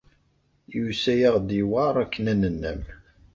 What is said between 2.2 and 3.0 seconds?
ad nennam.